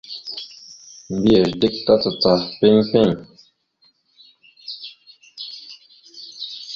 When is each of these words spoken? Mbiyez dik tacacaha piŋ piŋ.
Mbiyez 1.13 1.49
dik 1.59 1.75
tacacaha 1.85 2.43
piŋ 2.59 2.75
piŋ. 2.91 3.09